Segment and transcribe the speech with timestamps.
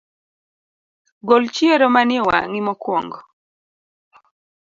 [1.27, 3.19] Gol chiero mani ewang’I mokuongo